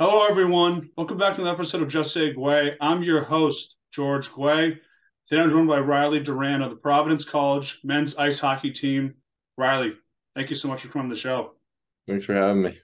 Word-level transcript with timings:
Hello, 0.00 0.24
everyone. 0.28 0.90
Welcome 0.96 1.18
back 1.18 1.34
to 1.34 1.40
another 1.40 1.56
episode 1.56 1.82
of 1.82 1.88
Just 1.88 2.14
Say 2.14 2.32
Guay. 2.32 2.76
I'm 2.80 3.02
your 3.02 3.24
host, 3.24 3.74
George 3.90 4.28
Guay. 4.28 4.78
Today 5.26 5.42
I'm 5.42 5.50
joined 5.50 5.66
by 5.66 5.80
Riley 5.80 6.20
Duran 6.20 6.62
of 6.62 6.70
the 6.70 6.76
Providence 6.76 7.24
College 7.24 7.80
men's 7.82 8.14
ice 8.14 8.38
hockey 8.38 8.70
team. 8.70 9.14
Riley, 9.56 9.94
thank 10.36 10.50
you 10.50 10.56
so 10.56 10.68
much 10.68 10.82
for 10.82 10.88
coming 10.88 11.06
on 11.06 11.10
the 11.10 11.16
show. 11.16 11.54
Thanks 12.06 12.26
for 12.26 12.34
having 12.34 12.62
me. 12.62 12.78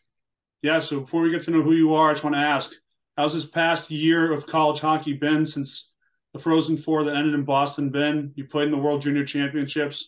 Yeah, 0.62 0.80
so 0.80 0.98
before 0.98 1.22
we 1.22 1.30
get 1.30 1.45
to 1.45 1.53
know 1.53 1.62
who 1.62 1.74
you 1.74 1.95
are, 1.95 2.11
I 2.11 2.14
just 2.14 2.24
want 2.24 2.35
to 2.35 2.40
ask, 2.40 2.72
how's 3.17 3.33
this 3.33 3.46
past 3.46 3.92
year 3.92 4.33
of 4.33 4.46
college 4.46 4.81
hockey 4.81 5.12
been 5.12 5.46
since 5.46 5.90
the 6.33 6.40
Frozen 6.40 6.78
Four 6.78 7.04
that 7.04 7.15
ended 7.15 7.35
in 7.35 7.44
Boston 7.44 7.90
been? 7.90 8.33
You 8.35 8.49
played 8.49 8.65
in 8.65 8.72
the 8.72 8.78
World 8.78 9.03
Junior 9.03 9.24
Championships. 9.24 10.04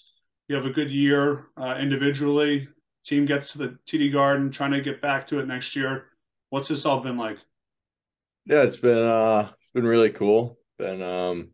You 0.48 0.56
have 0.56 0.66
a 0.66 0.70
good 0.70 0.90
year 0.90 1.46
uh, 1.56 1.76
individually. 1.78 2.66
Team 3.04 3.26
gets 3.26 3.52
to 3.52 3.58
the 3.58 3.78
TD 3.88 4.12
Garden, 4.12 4.50
trying 4.50 4.72
to 4.72 4.80
get 4.80 5.00
back 5.00 5.28
to 5.28 5.38
it 5.38 5.46
next 5.46 5.76
year. 5.76 6.06
What's 6.56 6.68
this 6.68 6.86
all 6.86 7.00
been 7.00 7.18
like? 7.18 7.36
Yeah, 8.46 8.62
it's 8.62 8.78
been 8.78 8.96
uh 8.96 9.50
it's 9.60 9.70
been 9.74 9.86
really 9.86 10.08
cool. 10.08 10.58
Been 10.78 11.02
um 11.02 11.50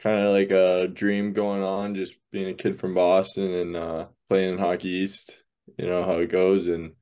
kind 0.00 0.18
of 0.18 0.32
like 0.32 0.50
a 0.50 0.88
dream 0.88 1.32
going 1.32 1.62
on 1.62 1.94
just 1.94 2.16
being 2.32 2.48
a 2.48 2.54
kid 2.54 2.76
from 2.76 2.92
Boston 2.92 3.54
and 3.54 3.76
uh 3.76 4.06
playing 4.28 4.54
in 4.54 4.58
Hockey 4.58 4.88
East, 4.88 5.38
you 5.78 5.86
know 5.86 6.02
how 6.02 6.14
it 6.14 6.26
goes 6.26 6.66
and 6.66 6.94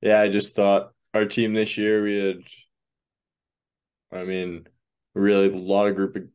yeah, 0.00 0.20
I 0.20 0.28
just 0.28 0.54
thought 0.54 0.92
our 1.14 1.24
team 1.24 1.52
this 1.52 1.76
year 1.76 2.04
we 2.04 2.16
had 2.16 2.38
I 4.12 4.22
mean, 4.22 4.68
really 5.16 5.48
a 5.48 5.56
lot 5.56 5.88
of 5.88 5.96
group 5.96 6.14
of 6.14 6.22
a 6.22 6.26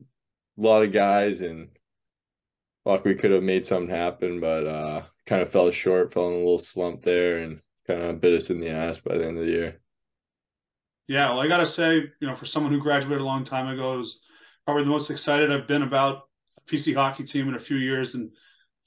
lot 0.62 0.84
of 0.84 0.92
guys 0.92 1.42
and 1.42 1.70
like 2.84 3.06
we 3.06 3.16
could 3.16 3.32
have 3.32 3.44
made 3.44 3.66
something 3.66 3.96
happen, 3.96 4.42
but 4.42 4.68
uh 4.68 5.04
kind 5.26 5.42
of 5.42 5.48
fell 5.48 5.72
short, 5.72 6.12
fell 6.12 6.28
in 6.28 6.34
a 6.34 6.38
little 6.38 6.58
slump 6.58 7.02
there 7.02 7.38
and 7.38 7.62
kind 7.88 8.02
of 8.02 8.20
bit 8.20 8.34
us 8.34 8.50
in 8.50 8.60
the 8.60 8.72
ass 8.72 9.00
by 9.00 9.18
the 9.18 9.26
end 9.26 9.38
of 9.38 9.46
the 9.46 9.52
year. 9.52 9.81
Yeah, 11.12 11.32
well, 11.32 11.42
I 11.42 11.50
gotta 11.50 11.68
say, 11.68 11.96
you 12.22 12.28
know, 12.28 12.38
for 12.38 12.46
someone 12.46 12.72
who 12.72 12.80
graduated 12.80 13.20
a 13.20 13.26
long 13.26 13.44
time 13.44 13.68
ago, 13.68 13.98
was 13.98 14.22
probably 14.64 14.86
the 14.86 14.92
most 14.92 15.10
excited 15.10 15.52
I've 15.52 15.68
been 15.68 15.82
about 15.82 16.30
a 16.58 16.72
PC 16.72 16.96
hockey 16.96 17.26
team 17.26 17.50
in 17.50 17.56
a 17.56 17.60
few 17.60 17.76
years, 17.76 18.16
and 18.16 18.32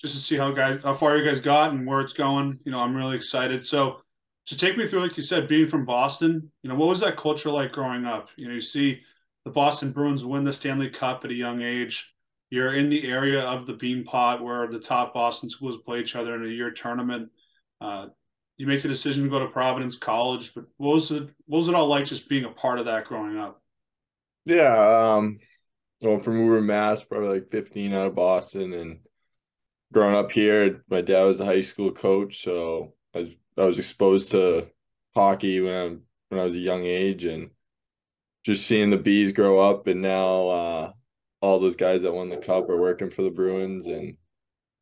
just 0.00 0.14
to 0.14 0.20
see 0.20 0.34
how 0.34 0.50
guys, 0.52 0.80
how 0.83 0.95
far 0.95 1.19
you 1.19 1.25
guys 1.30 1.41
got 1.41 1.72
and 1.72 1.86
where 1.86 2.00
it's 2.00 2.14
going. 2.14 2.58
You 2.64 2.72
know, 2.72 2.78
I'm 2.78 2.97
really 2.97 3.14
excited. 3.14 3.67
So, 3.67 4.00
to 4.47 4.56
take 4.56 4.78
me 4.78 4.89
through, 4.89 5.00
like 5.00 5.19
you 5.19 5.22
said, 5.22 5.48
being 5.48 5.69
from 5.69 5.84
Boston, 5.84 6.50
you 6.62 6.70
know, 6.70 6.77
what 6.77 6.89
was 6.89 7.00
that 7.00 7.19
culture 7.19 7.50
like 7.50 7.72
growing 7.72 8.06
up? 8.06 8.28
You 8.36 8.48
know, 8.48 8.55
you 8.55 8.62
see 8.62 9.02
the 9.45 9.50
Boston 9.50 9.92
Bruins 9.92 10.25
win 10.25 10.45
the 10.45 10.52
Stanley 10.55 10.89
Cup 10.89 11.27
at 11.27 11.30
a 11.30 11.34
young 11.34 11.61
age. 11.61 12.11
You're 12.48 12.75
in 12.75 12.89
the 12.89 13.06
area 13.06 13.42
of 13.42 13.67
the 13.67 13.75
Beanpot 13.75 14.41
where 14.41 14.67
the 14.67 14.80
top 14.80 15.12
Boston 15.12 15.50
schools 15.50 15.83
play 15.84 16.00
each 16.00 16.17
other 16.17 16.34
in 16.36 16.47
a 16.47 16.55
year 16.55 16.70
tournament. 16.70 17.28
Uh, 17.83 18.06
you 18.56 18.66
make 18.66 18.83
the 18.83 18.88
decision 18.88 19.24
to 19.24 19.30
go 19.30 19.41
to 19.41 19.48
Providence 19.48 19.97
College, 19.97 20.55
but 20.55 20.64
what 20.77 20.94
was 20.94 21.10
it 21.10 21.28
what 21.47 21.58
was 21.58 21.69
it 21.69 21.74
all 21.74 21.88
like 21.88 22.06
just 22.06 22.28
being 22.28 22.44
a 22.44 22.50
part 22.50 22.78
of 22.78 22.86
that 22.86 23.06
growing 23.06 23.38
up? 23.38 23.61
Yeah, 24.44 25.14
um 25.16 25.38
well 26.00 26.19
from 26.19 26.41
Woburn, 26.41 26.66
Mass, 26.66 27.02
probably 27.05 27.41
like 27.41 27.50
15 27.50 27.92
out 27.94 28.06
of 28.08 28.14
Boston 28.14 28.72
and 28.72 29.00
growing 29.92 30.16
up 30.16 30.33
here, 30.33 30.84
my 30.88 31.00
dad 31.00 31.24
was 31.24 31.41
a 31.41 31.44
high 31.44 31.62
school 31.62 31.92
coach, 31.92 32.42
so 32.42 32.94
I 33.14 33.20
was 33.20 33.28
I 33.56 33.64
was 33.64 33.78
exposed 33.78 34.33
to 34.33 34.68
hockey 35.14 35.61
when 35.61 35.74
I 35.74 35.89
when 36.28 36.41
I 36.41 36.44
was 36.44 36.56
a 36.56 36.61
young 36.61 36.84
age 36.84 37.24
and 37.24 37.50
just 38.44 38.66
seeing 38.66 38.91
the 38.91 38.96
bees 38.98 39.33
grow 39.33 39.58
up 39.58 39.86
and 39.86 40.02
now 40.02 40.48
uh 40.48 40.92
all 41.41 41.61
those 41.61 41.77
guys 41.77 42.02
that 42.02 42.12
won 42.12 42.28
the 42.30 42.39
cup 42.39 42.68
are 42.70 42.80
working 42.80 43.11
for 43.11 43.22
the 43.22 43.30
Bruins 43.30 43.86
and 43.86 44.16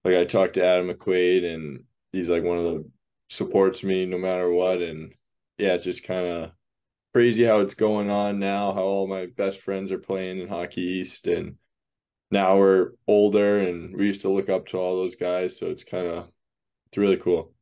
like 0.04 0.16
I 0.16 0.24
talked 0.24 0.54
to 0.54 0.64
Adam 0.64 0.88
McQuaid 0.88 1.44
and 1.54 1.84
he's 2.12 2.28
like 2.28 2.44
one 2.44 2.58
of 2.58 2.64
the 2.64 2.90
supports 3.32 3.82
me 3.82 4.06
no 4.06 4.18
matter 4.18 4.50
what. 4.50 4.82
And 4.82 5.14
yeah, 5.58 5.74
it's 5.74 5.84
just 5.84 6.04
kind 6.04 6.26
of 6.26 6.52
crazy 7.12 7.44
how 7.44 7.60
it's 7.60 7.74
going 7.74 8.10
on 8.10 8.38
now, 8.38 8.72
how 8.72 8.82
all 8.82 9.06
my 9.06 9.26
best 9.26 9.60
friends 9.60 9.90
are 9.90 9.98
playing 9.98 10.38
in 10.38 10.48
Hockey 10.48 10.82
East. 10.82 11.26
And 11.26 11.56
now 12.30 12.58
we're 12.58 12.92
older 13.06 13.58
and 13.58 13.96
we 13.96 14.06
used 14.06 14.22
to 14.22 14.30
look 14.30 14.48
up 14.48 14.66
to 14.68 14.78
all 14.78 14.96
those 14.96 15.16
guys. 15.16 15.58
So 15.58 15.66
it's 15.66 15.84
kind 15.84 16.06
of, 16.06 16.28
it's 16.88 16.98
really 16.98 17.16
cool. 17.16 17.52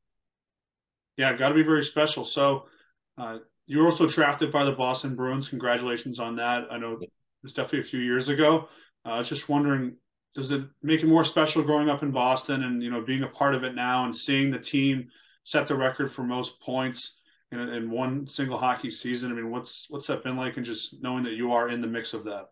Yeah, 1.17 1.37
got 1.37 1.49
to 1.51 1.55
be 1.55 1.63
very 1.63 1.85
special. 1.85 2.25
So, 2.25 2.65
uh, 3.19 3.39
you 3.67 3.79
were 3.79 3.87
also 3.87 4.09
drafted 4.09 4.51
by 4.51 4.65
the 4.65 4.73
Boston 4.73 5.15
Bruins. 5.15 5.49
Congratulations 5.49 6.19
on 6.19 6.37
that. 6.37 6.65
I 6.73 6.79
know 6.79 6.99
it 7.01 7.11
was 7.45 7.53
definitely 7.53 7.81
a 7.81 7.85
few 7.85 8.01
years 8.01 8.29
ago. 8.29 8.69
Uh, 9.07 9.11
I 9.11 9.19
was 9.19 9.29
just 9.29 9.49
wondering, 9.49 9.95
does 10.35 10.51
it 10.51 10.63
make 10.83 11.03
it 11.03 11.07
more 11.07 11.25
special 11.25 11.63
growing 11.63 11.89
up 11.89 12.03
in 12.03 12.11
Boston 12.11 12.65
and 12.65 12.83
you 12.83 12.91
know 12.91 13.03
being 13.03 13.23
a 13.23 13.29
part 13.29 13.55
of 13.55 13.63
it 13.63 13.77
now 13.77 14.05
and 14.05 14.17
seeing 14.17 14.51
the 14.51 14.59
team 14.59 15.09
set 15.51 15.67
the 15.67 15.75
record 15.75 16.13
for 16.13 16.23
most 16.23 16.61
points 16.61 17.17
in, 17.51 17.59
in 17.59 17.91
one 17.91 18.25
single 18.25 18.57
hockey 18.57 18.89
season. 18.89 19.33
I 19.33 19.35
mean, 19.35 19.51
what's 19.51 19.87
what's 19.89 20.07
that 20.07 20.23
been 20.23 20.37
like, 20.37 20.57
and 20.57 20.65
just 20.65 21.03
knowing 21.03 21.25
that 21.25 21.33
you 21.33 21.51
are 21.51 21.69
in 21.69 21.81
the 21.81 21.89
mix 21.89 22.15
of 22.15 22.25
that? 22.27 22.51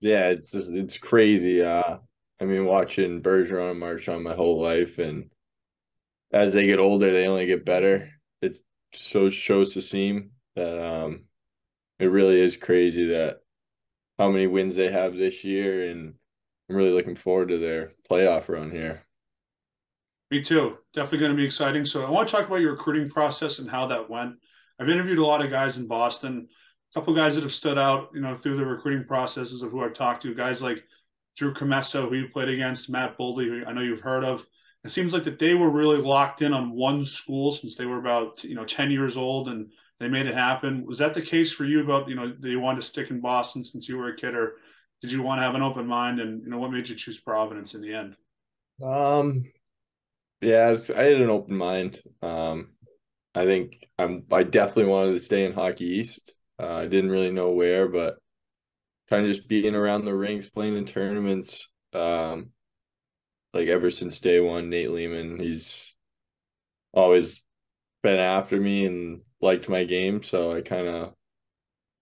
Yeah, 0.00 0.28
it's 0.28 0.52
just, 0.52 0.70
it's 0.70 0.96
crazy. 0.96 1.60
Uh, 1.60 1.98
I 2.40 2.44
mean, 2.44 2.66
watching 2.66 3.20
Bergeron 3.20 3.72
and 3.72 3.80
Marchand 3.80 4.22
my 4.22 4.34
whole 4.34 4.62
life, 4.62 4.98
and 4.98 5.28
as 6.32 6.52
they 6.52 6.66
get 6.66 6.78
older, 6.78 7.12
they 7.12 7.26
only 7.26 7.46
get 7.46 7.64
better. 7.64 8.10
It 8.40 8.58
so 8.92 9.28
shows 9.28 9.74
to 9.74 9.82
seem 9.82 10.30
that 10.54 10.80
um, 10.80 11.24
it 11.98 12.06
really 12.06 12.40
is 12.40 12.56
crazy 12.56 13.08
that 13.08 13.40
how 14.20 14.30
many 14.30 14.46
wins 14.46 14.76
they 14.76 14.92
have 14.92 15.16
this 15.16 15.42
year, 15.42 15.90
and 15.90 16.14
I'm 16.70 16.76
really 16.76 16.92
looking 16.92 17.16
forward 17.16 17.48
to 17.48 17.58
their 17.58 17.90
playoff 18.08 18.48
run 18.48 18.70
here. 18.70 19.02
Me 20.30 20.42
too. 20.42 20.78
Definitely 20.94 21.18
going 21.18 21.30
to 21.32 21.36
be 21.36 21.46
exciting. 21.46 21.84
So 21.84 22.04
I 22.04 22.10
want 22.10 22.28
to 22.28 22.34
talk 22.34 22.46
about 22.46 22.60
your 22.60 22.72
recruiting 22.72 23.10
process 23.10 23.58
and 23.58 23.70
how 23.70 23.86
that 23.88 24.08
went. 24.08 24.34
I've 24.80 24.88
interviewed 24.88 25.18
a 25.18 25.26
lot 25.26 25.44
of 25.44 25.50
guys 25.50 25.76
in 25.76 25.86
Boston, 25.86 26.48
a 26.90 26.98
couple 26.98 27.14
guys 27.14 27.34
that 27.34 27.44
have 27.44 27.52
stood 27.52 27.78
out, 27.78 28.10
you 28.14 28.20
know, 28.20 28.36
through 28.36 28.56
the 28.56 28.64
recruiting 28.64 29.06
processes 29.06 29.62
of 29.62 29.70
who 29.70 29.84
I've 29.84 29.94
talked 29.94 30.22
to. 30.22 30.34
Guys 30.34 30.62
like 30.62 30.82
Drew 31.36 31.54
Commesso, 31.54 32.08
who 32.08 32.16
you 32.16 32.28
played 32.28 32.48
against, 32.48 32.90
Matt 32.90 33.18
Boldy, 33.18 33.46
who 33.46 33.66
I 33.66 33.72
know 33.72 33.82
you've 33.82 34.00
heard 34.00 34.24
of. 34.24 34.44
It 34.84 34.92
seems 34.92 35.12
like 35.12 35.24
that 35.24 35.38
they 35.38 35.54
were 35.54 35.70
really 35.70 35.96
locked 35.96 36.42
in 36.42 36.52
on 36.52 36.72
one 36.72 37.04
school 37.04 37.52
since 37.52 37.74
they 37.74 37.86
were 37.86 37.98
about 37.98 38.44
you 38.44 38.54
know 38.54 38.64
10 38.64 38.90
years 38.90 39.16
old 39.16 39.48
and 39.48 39.70
they 39.98 40.08
made 40.08 40.26
it 40.26 40.34
happen. 40.34 40.84
Was 40.84 40.98
that 40.98 41.14
the 41.14 41.22
case 41.22 41.52
for 41.52 41.64
you 41.64 41.82
about 41.82 42.08
you 42.08 42.14
know 42.14 42.34
that 42.38 42.48
you 42.48 42.60
wanted 42.60 42.82
to 42.82 42.86
stick 42.86 43.10
in 43.10 43.20
Boston 43.20 43.64
since 43.64 43.88
you 43.88 43.96
were 43.96 44.08
a 44.08 44.16
kid, 44.16 44.34
or 44.34 44.56
did 45.00 45.10
you 45.10 45.22
want 45.22 45.38
to 45.38 45.44
have 45.44 45.54
an 45.54 45.62
open 45.62 45.86
mind 45.86 46.20
and 46.20 46.42
you 46.42 46.50
know 46.50 46.58
what 46.58 46.72
made 46.72 46.88
you 46.88 46.96
choose 46.96 47.18
Providence 47.18 47.74
in 47.74 47.80
the 47.80 47.94
end? 47.94 48.16
Um, 48.82 49.44
yeah, 50.44 50.76
I 50.96 51.02
had 51.02 51.20
an 51.20 51.30
open 51.30 51.56
mind. 51.56 52.00
Um, 52.22 52.70
I 53.34 53.44
think 53.44 53.88
I'm. 53.98 54.24
I 54.30 54.42
definitely 54.42 54.86
wanted 54.86 55.12
to 55.12 55.18
stay 55.18 55.44
in 55.44 55.52
Hockey 55.52 55.86
East. 55.86 56.34
Uh, 56.58 56.74
I 56.74 56.86
didn't 56.86 57.10
really 57.10 57.30
know 57.30 57.50
where, 57.50 57.88
but 57.88 58.18
kind 59.08 59.26
of 59.26 59.34
just 59.34 59.48
being 59.48 59.74
around 59.74 60.04
the 60.04 60.14
rinks, 60.14 60.50
playing 60.50 60.76
in 60.76 60.86
tournaments. 60.86 61.68
Um, 61.92 62.50
like 63.52 63.68
ever 63.68 63.90
since 63.90 64.20
day 64.20 64.40
one, 64.40 64.70
Nate 64.70 64.90
Leaman, 64.90 65.38
he's 65.38 65.94
always 66.92 67.40
been 68.02 68.18
after 68.18 68.60
me 68.60 68.86
and 68.86 69.22
liked 69.40 69.68
my 69.68 69.84
game. 69.84 70.22
So 70.22 70.56
I 70.56 70.60
kind 70.60 70.88
of, 70.88 71.14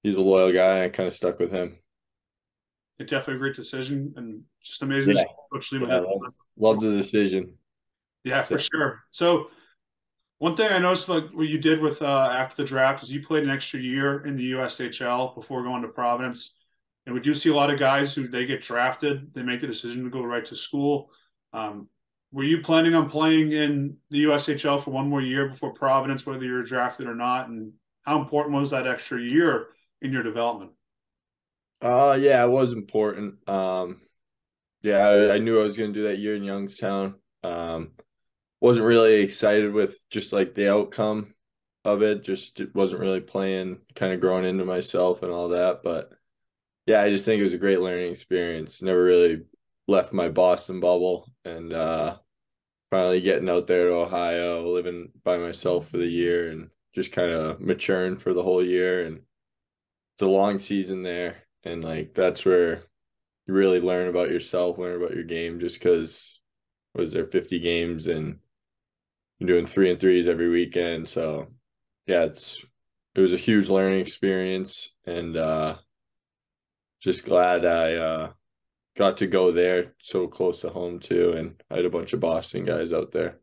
he's 0.02 0.14
a 0.14 0.20
loyal 0.20 0.52
guy, 0.52 0.76
and 0.76 0.84
I 0.84 0.88
kind 0.88 1.06
of 1.06 1.14
stuck 1.14 1.38
with 1.38 1.52
him. 1.52 1.78
It 2.98 3.08
definitely 3.08 3.36
a 3.36 3.38
great 3.38 3.56
decision 3.56 4.14
and 4.16 4.42
just 4.62 4.82
amazing. 4.82 5.16
Yeah. 5.16 5.24
Coach 5.52 5.72
Leaman. 5.72 5.88
Yeah, 5.88 6.00
love, 6.00 6.32
love 6.56 6.80
the 6.80 6.92
decision. 6.92 7.54
Yeah, 8.24 8.44
for 8.44 8.58
sure. 8.58 9.02
So 9.10 9.48
one 10.38 10.56
thing 10.56 10.70
I 10.70 10.78
noticed 10.78 11.08
like 11.08 11.24
what 11.32 11.48
you 11.48 11.58
did 11.58 11.80
with 11.80 12.02
uh, 12.02 12.34
after 12.36 12.62
the 12.62 12.68
draft 12.68 13.02
is 13.02 13.10
you 13.10 13.24
played 13.26 13.44
an 13.44 13.50
extra 13.50 13.80
year 13.80 14.26
in 14.26 14.36
the 14.36 14.52
USHL 14.52 15.34
before 15.34 15.62
going 15.62 15.82
to 15.82 15.88
Providence. 15.88 16.52
And 17.06 17.14
we 17.14 17.20
do 17.20 17.34
see 17.34 17.48
a 17.48 17.54
lot 17.54 17.70
of 17.70 17.78
guys 17.78 18.14
who 18.14 18.28
they 18.28 18.46
get 18.46 18.62
drafted, 18.62 19.34
they 19.34 19.42
make 19.42 19.60
the 19.60 19.66
decision 19.66 20.04
to 20.04 20.10
go 20.10 20.22
right 20.22 20.44
to 20.46 20.56
school. 20.56 21.10
Um, 21.52 21.88
were 22.32 22.44
you 22.44 22.62
planning 22.62 22.94
on 22.94 23.10
playing 23.10 23.52
in 23.52 23.96
the 24.10 24.24
USHL 24.24 24.78
for 24.78 24.90
one 24.90 25.08
more 25.08 25.20
year 25.20 25.48
before 25.48 25.74
Providence, 25.74 26.24
whether 26.24 26.44
you 26.44 26.54
were 26.54 26.62
drafted 26.62 27.06
or 27.06 27.14
not? 27.14 27.48
And 27.48 27.72
how 28.02 28.20
important 28.20 28.54
was 28.54 28.70
that 28.70 28.86
extra 28.86 29.20
year 29.20 29.68
in 30.00 30.12
your 30.12 30.22
development? 30.22 30.72
Uh 31.80 32.16
yeah, 32.20 32.44
it 32.44 32.48
was 32.50 32.72
important. 32.72 33.36
Um 33.48 34.02
yeah, 34.82 35.08
I, 35.08 35.34
I 35.36 35.38
knew 35.38 35.60
I 35.60 35.64
was 35.64 35.76
gonna 35.76 35.92
do 35.92 36.04
that 36.04 36.18
year 36.18 36.36
in 36.36 36.44
Youngstown. 36.44 37.16
Um 37.42 37.92
wasn't 38.62 38.86
really 38.86 39.20
excited 39.22 39.72
with 39.72 40.08
just 40.08 40.32
like 40.32 40.54
the 40.54 40.72
outcome 40.72 41.34
of 41.84 42.02
it. 42.02 42.22
Just 42.22 42.60
wasn't 42.74 43.00
really 43.00 43.20
playing, 43.20 43.78
kind 43.96 44.12
of 44.12 44.20
growing 44.20 44.44
into 44.44 44.64
myself 44.64 45.24
and 45.24 45.32
all 45.32 45.48
that. 45.48 45.82
But 45.82 46.12
yeah, 46.86 47.02
I 47.02 47.10
just 47.10 47.24
think 47.24 47.40
it 47.40 47.44
was 47.44 47.54
a 47.54 47.58
great 47.58 47.80
learning 47.80 48.10
experience. 48.10 48.80
Never 48.80 49.02
really 49.02 49.42
left 49.88 50.12
my 50.12 50.28
Boston 50.28 50.78
bubble 50.78 51.28
and 51.44 51.72
uh 51.72 52.18
finally 52.90 53.20
getting 53.20 53.50
out 53.50 53.66
there 53.66 53.88
to 53.88 53.94
Ohio, 53.94 54.72
living 54.72 55.10
by 55.24 55.38
myself 55.38 55.88
for 55.88 55.96
the 55.98 56.06
year 56.06 56.50
and 56.50 56.70
just 56.94 57.10
kind 57.10 57.32
of 57.32 57.60
maturing 57.60 58.16
for 58.16 58.32
the 58.32 58.42
whole 58.42 58.64
year. 58.64 59.06
And 59.06 59.22
it's 60.14 60.22
a 60.22 60.26
long 60.26 60.58
season 60.58 61.02
there. 61.02 61.36
And 61.64 61.82
like 61.82 62.14
that's 62.14 62.44
where 62.44 62.84
you 63.46 63.54
really 63.54 63.80
learn 63.80 64.08
about 64.08 64.30
yourself, 64.30 64.78
learn 64.78 65.02
about 65.02 65.14
your 65.14 65.24
game 65.24 65.58
just 65.58 65.80
because 65.80 66.40
was 66.94 67.12
there 67.12 67.26
50 67.26 67.58
games 67.58 68.06
and 68.06 68.38
doing 69.46 69.66
three 69.66 69.90
and 69.90 70.00
threes 70.00 70.28
every 70.28 70.48
weekend. 70.48 71.08
So 71.08 71.48
yeah, 72.06 72.24
it's 72.24 72.64
it 73.14 73.20
was 73.20 73.32
a 73.32 73.38
huge 73.38 73.68
learning 73.68 74.00
experience, 74.00 74.90
and 75.06 75.36
uh, 75.36 75.76
just 77.00 77.24
glad 77.24 77.64
I 77.66 77.94
uh, 77.94 78.32
got 78.96 79.18
to 79.18 79.26
go 79.26 79.52
there 79.52 79.94
so 80.02 80.26
close 80.26 80.60
to 80.60 80.70
home 80.70 80.98
too, 80.98 81.32
and 81.32 81.62
I 81.70 81.76
had 81.76 81.84
a 81.84 81.90
bunch 81.90 82.12
of 82.12 82.20
Boston 82.20 82.64
guys 82.64 82.92
out 82.92 83.12
there. 83.12 83.38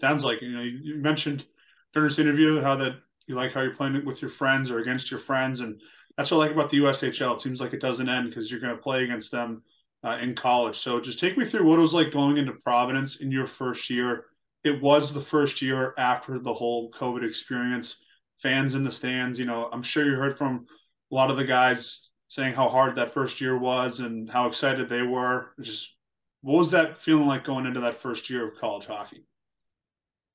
Sounds 0.00 0.24
like 0.24 0.42
you 0.42 0.52
know 0.52 0.62
you 0.62 0.96
mentioned 0.96 1.44
during 1.92 2.08
this 2.08 2.18
interview 2.18 2.60
how 2.60 2.76
that 2.76 2.94
you 3.26 3.34
like 3.34 3.52
how 3.52 3.62
you're 3.62 3.74
playing 3.74 4.04
with 4.04 4.22
your 4.22 4.30
friends 4.30 4.70
or 4.70 4.78
against 4.78 5.10
your 5.10 5.20
friends, 5.20 5.60
and 5.60 5.80
that's 6.16 6.30
what 6.30 6.38
I 6.38 6.40
like 6.40 6.52
about 6.52 6.70
the 6.70 6.78
USHL. 6.78 7.36
It 7.36 7.42
seems 7.42 7.60
like 7.60 7.72
it 7.72 7.80
doesn't 7.80 8.08
end 8.08 8.28
because 8.28 8.50
you're 8.50 8.60
going 8.60 8.76
to 8.76 8.82
play 8.82 9.04
against 9.04 9.30
them 9.30 9.62
uh, 10.04 10.18
in 10.20 10.34
college. 10.34 10.78
So 10.78 11.00
just 11.00 11.18
take 11.18 11.38
me 11.38 11.44
through 11.48 11.64
what 11.64 11.78
it 11.78 11.82
was 11.82 11.94
like 11.94 12.10
going 12.10 12.36
into 12.36 12.52
Providence 12.52 13.16
in 13.16 13.30
your 13.30 13.46
first 13.46 13.88
year. 13.90 14.26
It 14.64 14.80
was 14.80 15.12
the 15.12 15.22
first 15.22 15.60
year 15.60 15.94
after 15.98 16.38
the 16.38 16.54
whole 16.54 16.90
COVID 16.92 17.26
experience. 17.26 17.96
Fans 18.40 18.74
in 18.74 18.84
the 18.84 18.90
stands, 18.90 19.38
you 19.38 19.44
know, 19.44 19.68
I'm 19.72 19.82
sure 19.82 20.04
you 20.04 20.16
heard 20.16 20.38
from 20.38 20.66
a 21.10 21.14
lot 21.14 21.30
of 21.30 21.36
the 21.36 21.44
guys 21.44 22.10
saying 22.28 22.54
how 22.54 22.68
hard 22.68 22.96
that 22.96 23.14
first 23.14 23.40
year 23.40 23.58
was 23.58 24.00
and 24.00 24.28
how 24.30 24.48
excited 24.48 24.88
they 24.88 25.02
were. 25.02 25.52
Just 25.60 25.92
what 26.40 26.58
was 26.58 26.70
that 26.72 26.98
feeling 26.98 27.26
like 27.26 27.44
going 27.44 27.66
into 27.66 27.80
that 27.80 28.00
first 28.00 28.30
year 28.30 28.48
of 28.48 28.58
college 28.58 28.86
hockey? 28.86 29.24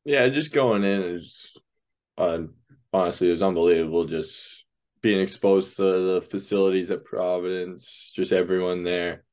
Yeah, 0.06 0.30
just 0.30 0.54
going 0.54 0.84
in 0.84 1.02
is 1.02 1.58
uh, 2.18 2.44
honestly 2.94 3.30
it 3.30 3.34
was 3.34 3.42
unbelievable. 3.42 4.06
Just 4.06 4.66
being 5.02 5.20
exposed 5.20 5.76
to 5.78 5.84
the 5.84 6.22
facilities 6.22 6.92
at 6.92 7.04
Providence, 7.04 8.12
just 8.14 8.32
everyone 8.32 8.84
there 8.84 9.24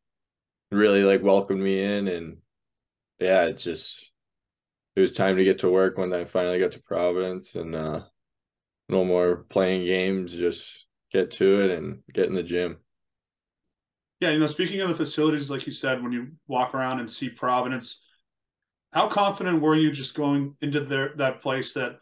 really 0.70 1.04
like 1.04 1.22
welcomed 1.22 1.60
me 1.60 1.82
in 1.82 2.08
and 2.08 2.38
yeah, 3.20 3.44
it's 3.44 3.62
just 3.62 4.10
it 4.96 5.00
was 5.00 5.12
time 5.12 5.36
to 5.36 5.44
get 5.44 5.60
to 5.60 5.70
work 5.70 5.98
when 5.98 6.12
I 6.12 6.24
finally 6.24 6.58
got 6.58 6.72
to 6.72 6.82
Providence 6.82 7.54
and 7.54 7.74
uh 7.74 8.02
no 8.88 9.04
more 9.04 9.44
playing 9.48 9.86
games, 9.86 10.34
just 10.34 10.86
get 11.10 11.30
to 11.32 11.62
it 11.62 11.70
and 11.70 12.02
get 12.12 12.26
in 12.26 12.34
the 12.34 12.42
gym. 12.42 12.78
Yeah, 14.20 14.30
you 14.30 14.38
know, 14.38 14.46
speaking 14.46 14.80
of 14.80 14.88
the 14.88 14.94
facilities, 14.94 15.50
like 15.50 15.66
you 15.66 15.72
said, 15.72 16.02
when 16.02 16.12
you 16.12 16.28
walk 16.46 16.74
around 16.74 17.00
and 17.00 17.10
see 17.10 17.28
Providence, 17.28 18.00
how 18.92 19.08
confident 19.08 19.60
were 19.60 19.74
you 19.74 19.90
just 19.90 20.14
going 20.14 20.56
into 20.60 20.80
that 21.16 21.40
place 21.40 21.72
that 21.74 21.98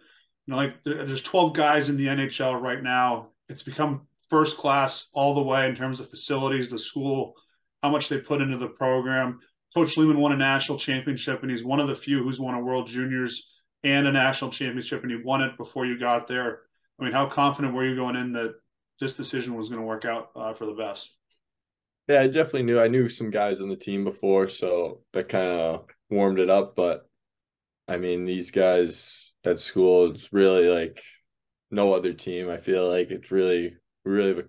you 0.47 0.53
know, 0.53 0.57
like 0.57 0.83
there, 0.85 1.05
there's 1.05 1.23
12 1.23 1.55
guys 1.55 1.89
in 1.89 1.97
the 1.97 2.07
NHL 2.07 2.61
right 2.61 2.83
now. 2.83 3.29
It's 3.49 3.63
become 3.63 4.07
first 4.29 4.57
class 4.57 5.07
all 5.13 5.35
the 5.35 5.43
way 5.43 5.69
in 5.69 5.77
terms 5.77 6.01
of 6.01 6.11
facilities, 6.11 6.69
the 6.69 6.79
school, 6.79 7.35
how 7.83 7.91
much 7.91 8.09
they 8.09 8.19
put 8.19 8.41
into 8.41 8.59
the 8.59 8.69
program. 8.69 9.41
Coach 9.75 9.97
Leaman 9.97 10.19
won 10.19 10.33
a 10.33 10.37
national 10.37 10.79
championship, 10.79 11.43
and 11.43 11.51
he's 11.51 11.65
one 11.65 11.81
of 11.81 11.89
the 11.89 11.97
few 11.97 12.23
who's 12.23 12.41
won 12.41 12.55
a 12.55 12.61
World 12.61 12.89
Juniors 12.89 13.47
and 13.83 14.07
a 14.07 14.13
national 14.13 14.51
championship, 14.51 15.03
and 15.03 15.11
he 15.11 15.19
won 15.25 15.43
it 15.43 15.57
before 15.57 15.87
you 15.87 15.99
got 15.99 16.29
there. 16.29 16.61
I 17.01 17.05
mean, 17.05 17.13
how 17.13 17.27
confident 17.27 17.75
were 17.75 17.87
you 17.87 17.97
going 17.97 18.17
in 18.17 18.33
that 18.35 18.55
this 19.01 19.15
decision 19.15 19.57
was 19.57 19.69
going 19.69 19.81
to 19.81 19.87
work 19.87 20.05
out 20.05 20.31
uh, 20.37 20.55
for 20.55 20.67
the 20.67 20.75
best? 20.75 21.11
Yeah, 22.09 22.21
I 22.21 22.27
definitely 22.27 22.65
knew. 22.65 22.81
I 22.81 22.89
knew 22.89 23.09
some 23.09 23.31
guys 23.31 23.61
on 23.61 23.69
the 23.69 23.77
team 23.77 24.05
before, 24.05 24.49
so 24.49 25.01
that 25.13 25.29
kind 25.29 25.47
of 25.49 25.87
warmed 26.11 26.39
it 26.39 26.51
up. 26.51 26.77
But 26.77 27.09
I 27.89 27.97
mean, 27.97 28.25
these 28.25 28.51
guys 28.51 29.33
at 29.45 29.59
school, 29.59 30.11
it's 30.11 30.33
really 30.33 30.69
like 30.69 31.03
no 31.71 31.93
other 31.93 32.13
team. 32.13 32.51
I 32.51 32.59
feel 32.59 32.91
like 32.91 33.11
it's 33.11 33.31
really, 33.31 33.77
really 34.05 34.41
a 34.41 34.45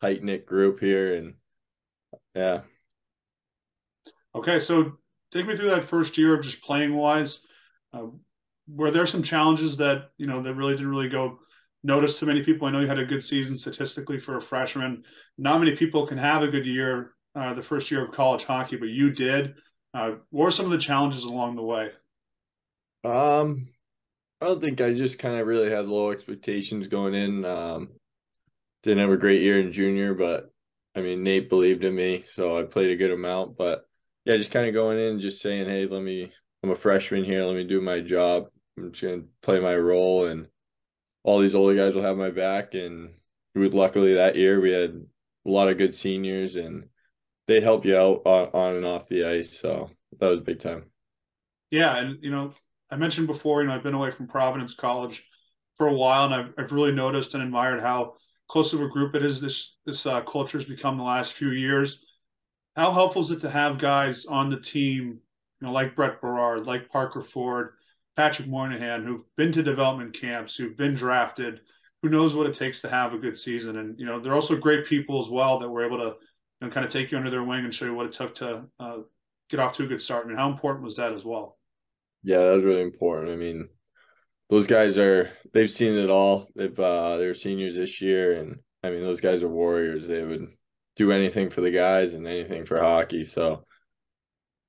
tight 0.00 0.22
knit 0.22 0.46
group 0.46 0.80
here, 0.80 1.16
and 1.16 1.34
yeah. 2.34 2.60
Okay, 4.36 4.60
so 4.60 4.92
take 5.32 5.46
me 5.46 5.56
through 5.56 5.70
that 5.70 5.88
first 5.88 6.18
year 6.18 6.34
of 6.34 6.44
just 6.44 6.62
playing 6.62 6.94
wise. 6.94 7.40
Uh, 7.92 8.08
were 8.68 8.90
there 8.90 9.06
some 9.06 9.22
challenges 9.22 9.78
that 9.78 10.10
you 10.18 10.26
know 10.26 10.42
that 10.42 10.54
really 10.54 10.74
didn't 10.74 10.90
really 10.90 11.08
go 11.08 11.38
noticed 11.82 12.18
to 12.18 12.26
many 12.26 12.42
people? 12.42 12.68
I 12.68 12.70
know 12.70 12.80
you 12.80 12.86
had 12.86 12.98
a 12.98 13.06
good 13.06 13.24
season 13.24 13.56
statistically 13.56 14.20
for 14.20 14.36
a 14.36 14.42
freshman. 14.42 15.04
Not 15.38 15.60
many 15.60 15.74
people 15.74 16.06
can 16.06 16.18
have 16.18 16.42
a 16.42 16.48
good 16.48 16.66
year 16.66 17.12
uh, 17.34 17.54
the 17.54 17.62
first 17.62 17.90
year 17.90 18.04
of 18.04 18.12
college 18.12 18.44
hockey, 18.44 18.76
but 18.76 18.90
you 18.90 19.10
did. 19.10 19.54
Uh, 19.94 20.16
what 20.30 20.44
were 20.44 20.50
some 20.50 20.66
of 20.66 20.72
the 20.72 20.78
challenges 20.78 21.24
along 21.24 21.56
the 21.56 21.62
way? 21.62 21.90
Um, 23.04 23.68
I 24.42 24.46
don't 24.46 24.60
think 24.60 24.82
I 24.82 24.92
just 24.92 25.18
kind 25.18 25.40
of 25.40 25.46
really 25.46 25.70
had 25.70 25.86
low 25.86 26.10
expectations 26.10 26.88
going 26.88 27.14
in. 27.14 27.44
Um, 27.46 27.88
didn't 28.82 28.98
have 28.98 29.10
a 29.10 29.16
great 29.16 29.40
year 29.40 29.58
in 29.60 29.72
junior, 29.72 30.12
but 30.12 30.50
I 30.94 31.00
mean, 31.00 31.22
Nate 31.22 31.48
believed 31.48 31.84
in 31.84 31.94
me, 31.94 32.24
so 32.28 32.58
I 32.58 32.64
played 32.64 32.90
a 32.90 32.96
good 32.96 33.12
amount. 33.12 33.56
But 33.56 33.86
yeah, 34.26 34.36
just 34.36 34.50
kind 34.50 34.66
of 34.66 34.74
going 34.74 34.98
in, 34.98 35.20
just 35.20 35.40
saying, 35.40 35.66
hey, 35.68 35.86
let 35.86 36.02
me, 36.02 36.32
I'm 36.62 36.70
a 36.70 36.76
freshman 36.76 37.24
here, 37.24 37.44
let 37.44 37.56
me 37.56 37.64
do 37.64 37.80
my 37.80 38.00
job. 38.00 38.48
I'm 38.76 38.90
just 38.90 39.02
going 39.02 39.22
to 39.22 39.28
play 39.40 39.60
my 39.60 39.76
role, 39.76 40.26
and 40.26 40.48
all 41.22 41.38
these 41.38 41.54
older 41.54 41.74
guys 41.74 41.94
will 41.94 42.02
have 42.02 42.16
my 42.16 42.30
back. 42.30 42.74
And 42.74 43.14
we, 43.54 43.68
luckily 43.70 44.14
that 44.14 44.36
year, 44.36 44.60
we 44.60 44.72
had 44.72 44.90
a 45.46 45.50
lot 45.50 45.68
of 45.68 45.78
good 45.78 45.94
seniors, 45.94 46.56
and 46.56 46.88
they'd 47.46 47.62
help 47.62 47.84
you 47.84 47.96
out 47.96 48.22
on, 48.26 48.50
on 48.52 48.76
and 48.76 48.84
off 48.84 49.08
the 49.08 49.24
ice. 49.24 49.58
So 49.58 49.90
that 50.18 50.28
was 50.28 50.40
big 50.40 50.58
time. 50.58 50.90
Yeah. 51.70 51.96
And, 51.96 52.18
you 52.20 52.30
know, 52.30 52.52
I 52.90 52.96
mentioned 52.96 53.28
before, 53.28 53.62
you 53.62 53.68
know, 53.68 53.74
I've 53.74 53.82
been 53.82 53.94
away 53.94 54.10
from 54.10 54.26
Providence 54.26 54.74
College 54.74 55.24
for 55.78 55.86
a 55.86 55.94
while, 55.94 56.24
and 56.24 56.34
I've, 56.34 56.54
I've 56.58 56.72
really 56.72 56.92
noticed 56.92 57.34
and 57.34 57.42
admired 57.42 57.80
how 57.80 58.14
close 58.48 58.72
of 58.72 58.80
a 58.80 58.88
group 58.88 59.14
it 59.14 59.24
is 59.24 59.40
this 59.40 59.76
this 59.86 60.06
uh, 60.06 60.20
culture 60.22 60.58
has 60.58 60.64
become 60.64 60.98
the 60.98 61.04
last 61.04 61.32
few 61.32 61.50
years. 61.50 62.00
How 62.76 62.92
helpful 62.92 63.22
is 63.22 63.30
it 63.30 63.40
to 63.40 63.50
have 63.50 63.78
guys 63.78 64.26
on 64.26 64.50
the 64.50 64.60
team, 64.60 65.18
you 65.60 65.66
know, 65.66 65.72
like 65.72 65.96
Brett 65.96 66.20
Berard, 66.20 66.66
like 66.66 66.90
Parker 66.90 67.22
Ford, 67.22 67.72
Patrick 68.16 68.48
Moynihan, 68.48 69.04
who've 69.04 69.24
been 69.36 69.50
to 69.52 69.62
development 69.62 70.14
camps, 70.14 70.56
who've 70.56 70.76
been 70.76 70.94
drafted, 70.94 71.60
who 72.02 72.10
knows 72.10 72.34
what 72.34 72.46
it 72.46 72.56
takes 72.56 72.82
to 72.82 72.90
have 72.90 73.14
a 73.14 73.18
good 73.18 73.36
season, 73.36 73.78
and 73.78 73.98
you 73.98 74.04
know 74.04 74.20
they're 74.20 74.34
also 74.34 74.56
great 74.56 74.86
people 74.86 75.22
as 75.22 75.30
well 75.30 75.58
that 75.58 75.68
were 75.68 75.84
able 75.84 75.98
to 75.98 76.16
you 76.60 76.66
know, 76.66 76.70
kind 76.70 76.84
of 76.84 76.92
take 76.92 77.10
you 77.10 77.18
under 77.18 77.30
their 77.30 77.42
wing 77.42 77.64
and 77.64 77.74
show 77.74 77.86
you 77.86 77.94
what 77.94 78.06
it 78.06 78.12
took 78.12 78.34
to 78.36 78.64
uh, 78.78 78.98
get 79.48 79.60
off 79.60 79.76
to 79.76 79.84
a 79.84 79.86
good 79.86 80.00
start. 80.00 80.24
I 80.24 80.28
mean, 80.28 80.36
how 80.36 80.50
important 80.50 80.84
was 80.84 80.96
that 80.96 81.12
as 81.12 81.24
well? 81.24 81.58
Yeah, 82.22 82.38
that 82.38 82.54
was 82.54 82.64
really 82.64 82.82
important. 82.82 83.32
I 83.32 83.36
mean, 83.36 83.68
those 84.50 84.66
guys 84.66 84.98
are 84.98 85.30
they've 85.52 85.70
seen 85.70 85.98
it 85.98 86.10
all. 86.10 86.48
They've 86.54 86.78
uh 86.78 87.16
they're 87.16 87.34
seniors 87.34 87.76
this 87.76 88.00
year 88.00 88.36
and 88.38 88.56
I 88.82 88.90
mean 88.90 89.02
those 89.02 89.20
guys 89.20 89.42
are 89.42 89.48
warriors. 89.48 90.08
They 90.08 90.22
would 90.22 90.48
do 90.96 91.12
anything 91.12 91.50
for 91.50 91.60
the 91.60 91.70
guys 91.70 92.14
and 92.14 92.26
anything 92.26 92.64
for 92.64 92.80
hockey. 92.80 93.24
So 93.24 93.64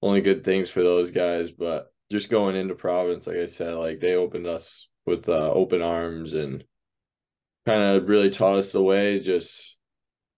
only 0.01 0.21
good 0.21 0.44
things 0.44 0.69
for 0.69 0.83
those 0.83 1.12
guys. 1.12 1.51
But 1.51 1.91
just 2.12 2.29
going 2.29 2.56
into 2.56 2.75
Providence, 2.75 3.27
like 3.27 3.38
I 3.38 3.45
said, 3.47 3.74
like 3.75 4.00
they 4.00 4.15
opened 4.15 4.47
us 4.47 4.88
with 5.06 5.27
uh, 5.29 5.51
open 5.51 5.81
arms 5.81 6.33
and 6.33 6.63
kind 7.65 7.81
of 7.81 8.07
really 8.07 8.29
taught 8.29 8.57
us 8.57 8.71
the 8.71 8.83
way. 8.83 9.19
Just 9.19 9.77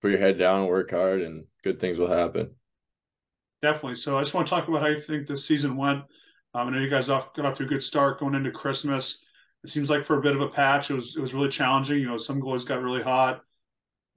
put 0.01 0.11
your 0.11 0.19
head 0.19 0.37
down 0.37 0.67
work 0.67 0.91
hard, 0.91 1.21
and 1.21 1.45
good 1.63 1.79
things 1.79 1.97
will 1.97 2.07
happen. 2.07 2.55
Definitely. 3.61 3.95
So 3.95 4.17
I 4.17 4.21
just 4.21 4.33
want 4.33 4.47
to 4.47 4.51
talk 4.51 4.67
about 4.67 4.81
how 4.81 4.87
you 4.87 5.01
think 5.01 5.27
this 5.27 5.45
season 5.45 5.75
went. 5.75 6.03
Um, 6.53 6.67
I 6.67 6.69
know 6.71 6.79
you 6.79 6.89
guys 6.89 7.09
off, 7.09 7.33
got 7.35 7.45
off 7.45 7.57
to 7.57 7.63
a 7.63 7.67
good 7.67 7.83
start 7.83 8.19
going 8.19 8.33
into 8.33 8.51
Christmas 8.51 9.19
it 9.63 9.69
seems 9.69 9.89
like 9.89 10.05
for 10.05 10.17
a 10.17 10.21
bit 10.21 10.35
of 10.35 10.41
a 10.41 10.49
patch, 10.49 10.89
it 10.89 10.93
was 10.93 11.15
it 11.15 11.21
was 11.21 11.33
really 11.33 11.49
challenging. 11.49 11.99
You 11.99 12.07
know, 12.07 12.17
some 12.17 12.39
goals 12.39 12.65
got 12.65 12.81
really 12.81 13.01
hot, 13.01 13.41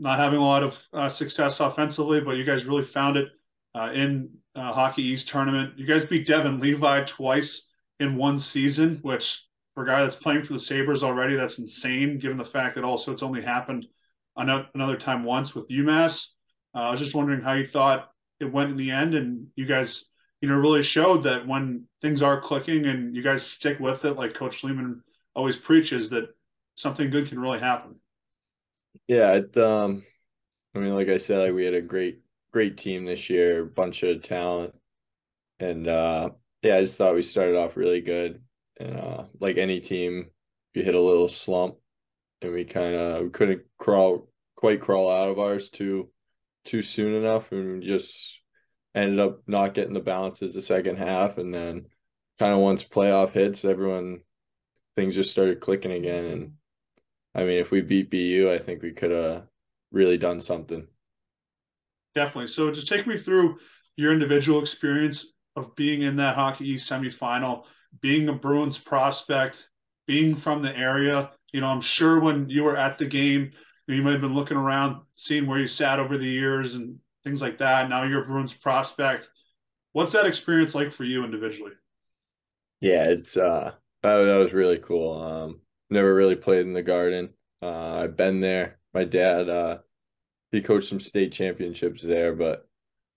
not 0.02 0.18
having 0.18 0.40
a 0.40 0.44
lot 0.44 0.64
of 0.64 0.76
uh, 0.92 1.08
success 1.08 1.60
offensively, 1.60 2.20
but 2.20 2.32
you 2.32 2.44
guys 2.44 2.64
really 2.64 2.84
found 2.84 3.16
it 3.16 3.28
uh, 3.76 3.92
in 3.94 4.30
uh, 4.56 4.72
Hockey 4.72 5.02
East 5.02 5.28
tournament. 5.28 5.78
You 5.78 5.86
guys 5.86 6.04
beat 6.04 6.26
Devon 6.26 6.58
Levi 6.58 7.04
twice 7.04 7.62
in 8.00 8.16
one 8.16 8.40
season, 8.40 8.98
which 9.02 9.44
for 9.74 9.84
a 9.84 9.86
guy 9.86 10.02
that's 10.02 10.16
playing 10.16 10.42
for 10.42 10.54
the 10.54 10.58
Sabres 10.58 11.04
already, 11.04 11.36
that's 11.36 11.58
insane. 11.58 12.18
Given 12.18 12.36
the 12.36 12.44
fact 12.44 12.74
that 12.74 12.82
also 12.82 13.12
it's 13.12 13.22
only 13.22 13.42
happened 13.42 13.86
another 14.36 14.96
time 14.96 15.22
once 15.22 15.54
with 15.54 15.68
UMass. 15.68 16.26
Uh, 16.74 16.78
I 16.80 16.90
was 16.90 17.00
just 17.00 17.14
wondering 17.14 17.40
how 17.40 17.52
you 17.52 17.66
thought 17.66 18.10
it 18.40 18.52
went 18.52 18.72
in 18.72 18.76
the 18.76 18.90
end, 18.90 19.14
and 19.14 19.46
you 19.54 19.66
guys, 19.66 20.06
you 20.40 20.48
know, 20.48 20.56
really 20.56 20.82
showed 20.82 21.22
that 21.24 21.46
when 21.46 21.84
things 22.00 22.22
are 22.22 22.40
clicking 22.40 22.86
and 22.86 23.14
you 23.14 23.22
guys 23.22 23.46
stick 23.46 23.78
with 23.78 24.04
it, 24.04 24.14
like 24.14 24.34
Coach 24.34 24.64
Leaman 24.64 25.00
always 25.36 25.56
preaches 25.56 26.10
that 26.10 26.34
something 26.74 27.08
good 27.08 27.28
can 27.28 27.38
really 27.38 27.60
happen. 27.60 27.94
Yeah, 29.08 29.34
it, 29.34 29.56
um, 29.56 30.04
I 30.74 30.78
mean, 30.80 30.94
like 30.94 31.08
I 31.08 31.18
said, 31.18 31.38
like 31.40 31.54
we 31.54 31.64
had 31.64 31.74
a 31.74 31.82
great, 31.82 32.20
great 32.52 32.78
team 32.78 33.04
this 33.04 33.30
year, 33.30 33.64
bunch 33.64 34.02
of 34.02 34.22
talent, 34.22 34.74
and 35.60 35.88
uh, 35.88 36.30
yeah, 36.62 36.76
I 36.78 36.82
just 36.82 36.96
thought 36.96 37.14
we 37.14 37.22
started 37.22 37.56
off 37.56 37.76
really 37.76 38.00
good, 38.02 38.42
and 38.80 38.98
uh, 38.98 39.26
like 39.40 39.58
any 39.58 39.80
team, 39.80 40.30
we 40.74 40.82
hit 40.82 40.94
a 40.94 41.00
little 41.00 41.28
slump, 41.28 41.76
and 42.42 42.52
we 42.52 42.64
kind 42.64 42.94
of 42.96 43.24
we 43.24 43.30
couldn't 43.30 43.62
crawl 43.78 44.28
quite 44.56 44.80
crawl 44.80 45.10
out 45.10 45.30
of 45.30 45.38
ours 45.38 45.70
too 45.70 46.10
too 46.64 46.82
soon 46.82 47.14
enough, 47.14 47.52
and 47.52 47.82
just 47.82 48.42
ended 48.94 49.20
up 49.20 49.42
not 49.48 49.74
getting 49.74 49.94
the 49.94 50.00
balances 50.00 50.54
the 50.54 50.62
second 50.62 50.96
half, 50.98 51.38
and 51.38 51.54
then 51.54 51.86
kind 52.38 52.52
of 52.54 52.60
once 52.60 52.84
playoff 52.84 53.30
hits, 53.32 53.64
everyone 53.64 54.20
things 54.96 55.14
just 55.14 55.30
started 55.30 55.60
clicking 55.60 55.92
again. 55.92 56.24
And 56.26 56.52
I 57.34 57.40
mean, 57.44 57.58
if 57.58 57.70
we 57.70 57.82
beat 57.82 58.08
BU, 58.10 58.50
I 58.50 58.58
think 58.58 58.82
we 58.82 58.92
could 58.92 59.10
have 59.10 59.46
really 59.90 60.16
done 60.18 60.40
something. 60.40 60.88
Definitely. 62.14 62.48
So 62.48 62.70
just 62.70 62.88
take 62.88 63.06
me 63.06 63.18
through 63.18 63.58
your 63.96 64.12
individual 64.12 64.60
experience 64.60 65.26
of 65.56 65.74
being 65.76 66.02
in 66.02 66.16
that 66.16 66.34
Hockey 66.34 66.68
East 66.68 66.90
semifinal, 66.90 67.64
being 68.00 68.28
a 68.28 68.32
Bruins 68.32 68.78
prospect, 68.78 69.68
being 70.06 70.36
from 70.36 70.62
the 70.62 70.76
area. 70.76 71.30
you 71.52 71.60
know, 71.60 71.66
I'm 71.66 71.80
sure 71.80 72.20
when 72.20 72.48
you 72.48 72.64
were 72.64 72.76
at 72.76 72.98
the 72.98 73.06
game, 73.06 73.52
you 73.86 74.02
might 74.02 74.12
have 74.12 74.20
been 74.22 74.34
looking 74.34 74.56
around, 74.56 75.02
seeing 75.16 75.46
where 75.46 75.58
you 75.58 75.68
sat 75.68 75.98
over 75.98 76.16
the 76.16 76.26
years 76.26 76.74
and 76.74 76.98
things 77.24 77.42
like 77.42 77.58
that. 77.58 77.88
Now 77.90 78.04
you're 78.04 78.22
a 78.22 78.26
Bruins 78.26 78.54
prospect. 78.54 79.28
What's 79.92 80.12
that 80.12 80.26
experience 80.26 80.74
like 80.74 80.92
for 80.92 81.04
you 81.04 81.24
individually? 81.24 81.72
Yeah, 82.80 83.04
it's 83.10 83.36
uh 83.36 83.74
that, 84.02 84.18
that 84.18 84.38
was 84.38 84.52
really 84.52 84.78
cool. 84.78 85.20
Um 85.20 85.60
never 85.92 86.14
really 86.14 86.36
played 86.36 86.66
in 86.66 86.72
the 86.72 86.82
garden. 86.82 87.34
Uh 87.62 88.02
I've 88.04 88.16
been 88.16 88.40
there. 88.40 88.78
My 88.94 89.04
dad 89.04 89.48
uh 89.48 89.78
he 90.52 90.60
coached 90.60 90.88
some 90.88 91.00
state 91.00 91.32
championships 91.32 92.02
there, 92.02 92.34
but 92.34 92.68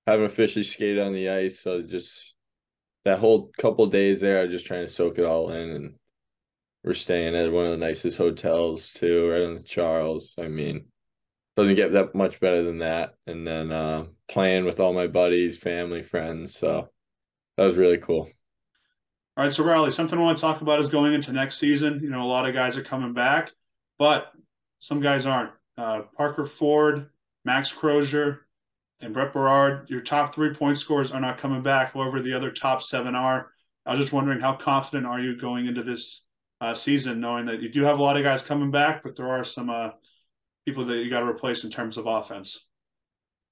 haven't 0.08 0.25
officially 0.25 0.63
skated 0.63 1.00
on 1.00 1.13
the 1.13 1.29
ice, 1.29 1.60
so 1.60 1.82
just 1.82 2.36
that 3.05 3.20
whole 3.20 3.51
couple 3.58 3.86
days 3.88 4.22
there, 4.22 4.39
I 4.39 4.44
was 4.44 4.51
just 4.51 4.65
trying 4.65 4.86
to 4.86 4.91
soak 4.91 5.20
it 5.20 5.25
all 5.25 5.51
in 5.51 5.70
and 5.72 5.96
we're 6.84 6.94
staying 6.94 7.36
at 7.36 7.51
one 7.51 7.65
of 7.65 7.72
the 7.72 7.77
nicest 7.77 8.17
hotels 8.17 8.91
too, 8.91 9.29
right 9.29 9.41
on 9.41 9.55
the 9.55 9.63
Charles. 9.63 10.36
I 10.38 10.48
mean, 10.48 10.86
doesn't 11.58 11.75
get 11.75 11.94
that 11.94 12.13
much 12.13 12.39
better 12.39 12.62
than 12.62 12.79
that. 12.79 13.15
And 13.25 13.46
then 13.46 13.72
uh, 13.72 14.05
playing 14.27 14.65
with 14.65 14.79
all 14.79 14.94
my 14.94 15.08
buddies, 15.08 15.58
family, 15.58 16.03
friends. 16.03 16.55
So 16.55 16.89
that 17.58 17.65
was 17.65 17.77
really 17.77 17.98
cool. 17.98 18.29
All 19.38 19.44
right, 19.44 19.54
so 19.54 19.65
Riley, 19.65 19.92
something 19.92 20.18
I 20.18 20.22
want 20.22 20.38
to 20.38 20.42
talk 20.42 20.62
about 20.62 20.80
is 20.80 20.88
going 20.88 21.13
into 21.13 21.34
next 21.34 21.60
season. 21.60 22.00
You 22.01 22.10
know, 22.10 22.22
a 22.22 22.24
lot 22.24 22.48
of 22.48 22.54
guys 22.54 22.77
are 22.77 22.84
coming 22.84 23.13
back, 23.13 23.51
but 24.00 24.32
some 24.80 25.01
guys 25.01 25.25
aren't. 25.25 25.51
Uh, 25.77 26.04
Parker 26.15 26.46
Ford, 26.46 27.10
Max 27.44 27.70
Crozier, 27.70 28.48
and 29.01 29.13
Brett 29.13 29.34
Berard, 29.34 29.89
your 29.89 30.00
top 30.00 30.34
three 30.34 30.54
point 30.54 30.77
scorers 30.77 31.12
are 31.12 31.20
not 31.20 31.38
coming 31.38 31.62
back. 31.62 31.94
However, 31.94 32.22
the 32.22 32.34
other 32.34 32.50
top 32.50 32.82
seven 32.82 33.13
are. 33.13 33.51
I 33.86 33.92
was 33.92 34.00
just 34.00 34.13
wondering 34.13 34.39
how 34.39 34.56
confident 34.56 35.06
are 35.06 35.20
you 35.20 35.38
going 35.38 35.68
into 35.68 35.84
this 35.84 36.24
uh, 36.62 36.74
season, 36.74 37.20
knowing 37.20 37.46
that 37.48 37.62
you 37.62 37.68
do 37.68 37.84
have 37.84 38.00
a 38.00 38.01
lot 38.01 38.15
of 38.15 38.24
guys 38.24 38.42
coming 38.42 38.72
back, 38.72 39.04
but 39.04 39.18
there 39.18 39.30
are 39.30 39.44
some 39.44 39.70
uh, 39.70 39.89
people 40.65 40.86
that 40.86 40.96
you 40.96 41.10
got 41.10 41.20
to 41.20 41.27
replace 41.27 41.65
in 41.65 41.72
terms 41.72 41.98
of 41.98 42.08
offense. 42.08 42.58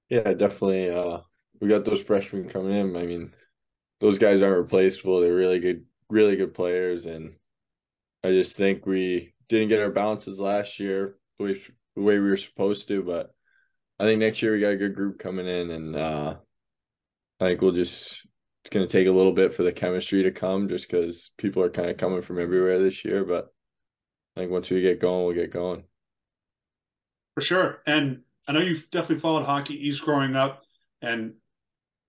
Yeah, 0.08 0.32
definitely. 0.32 0.88
Uh, 0.88 1.18
we 1.60 1.68
got 1.68 1.84
those 1.84 2.02
freshmen 2.02 2.48
coming 2.48 2.72
in. 2.72 2.96
I 2.96 3.02
mean, 3.02 3.34
those 4.00 4.18
guys 4.18 4.42
aren't 4.42 4.58
replaceable. 4.58 5.20
They're 5.20 5.34
really 5.34 5.60
good, 5.60 5.84
really 6.10 6.36
good 6.36 6.54
players, 6.54 7.06
and 7.06 7.34
I 8.22 8.30
just 8.30 8.56
think 8.56 8.86
we 8.86 9.34
didn't 9.48 9.68
get 9.68 9.80
our 9.80 9.90
balances 9.90 10.38
last 10.40 10.80
year 10.80 11.16
the 11.38 11.44
way, 11.44 11.60
the 11.96 12.02
way 12.02 12.18
we 12.18 12.30
were 12.30 12.36
supposed 12.36 12.88
to. 12.88 13.02
But 13.02 13.34
I 13.98 14.04
think 14.04 14.20
next 14.20 14.42
year 14.42 14.52
we 14.52 14.60
got 14.60 14.72
a 14.72 14.76
good 14.76 14.94
group 14.94 15.18
coming 15.18 15.46
in, 15.46 15.70
and 15.70 15.96
uh, 15.96 16.36
I 17.40 17.44
think 17.44 17.60
we'll 17.60 17.72
just 17.72 18.26
it's 18.64 18.70
going 18.70 18.86
to 18.86 18.90
take 18.90 19.06
a 19.06 19.12
little 19.12 19.32
bit 19.32 19.52
for 19.52 19.62
the 19.62 19.72
chemistry 19.72 20.22
to 20.22 20.30
come 20.30 20.68
just 20.70 20.90
because 20.90 21.32
people 21.36 21.62
are 21.62 21.68
kind 21.68 21.90
of 21.90 21.98
coming 21.98 22.22
from 22.22 22.40
everywhere 22.40 22.78
this 22.78 23.04
year. 23.04 23.22
But 23.22 23.52
I 24.34 24.40
think 24.40 24.52
once 24.52 24.70
we 24.70 24.80
get 24.80 25.00
going, 25.00 25.26
we'll 25.26 25.34
get 25.34 25.50
going. 25.50 25.84
For 27.34 27.42
sure. 27.42 27.82
And 27.86 28.22
I 28.48 28.52
know 28.52 28.60
you've 28.60 28.90
definitely 28.90 29.20
followed 29.20 29.44
Hockey 29.44 29.74
East 29.74 30.02
growing 30.02 30.34
up. 30.34 30.62
And 31.02 31.34